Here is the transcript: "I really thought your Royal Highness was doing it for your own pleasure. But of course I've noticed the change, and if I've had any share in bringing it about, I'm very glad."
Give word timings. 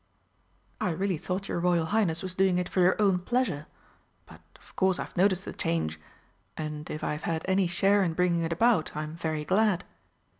"I 0.79 0.89
really 0.89 1.19
thought 1.19 1.47
your 1.47 1.59
Royal 1.59 1.85
Highness 1.85 2.23
was 2.23 2.33
doing 2.33 2.57
it 2.57 2.67
for 2.67 2.79
your 2.79 2.99
own 2.99 3.19
pleasure. 3.19 3.67
But 4.25 4.41
of 4.55 4.75
course 4.75 4.97
I've 4.97 5.15
noticed 5.15 5.45
the 5.45 5.53
change, 5.53 5.99
and 6.57 6.89
if 6.89 7.03
I've 7.03 7.21
had 7.29 7.45
any 7.47 7.67
share 7.67 8.01
in 8.01 8.13
bringing 8.15 8.41
it 8.41 8.51
about, 8.51 8.95
I'm 8.97 9.15
very 9.15 9.45
glad." 9.45 9.83